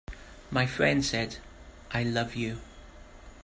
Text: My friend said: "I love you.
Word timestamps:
My 0.49 0.65
friend 0.65 1.05
said: 1.05 1.37
"I 1.91 2.01
love 2.01 2.35
you. 2.35 2.57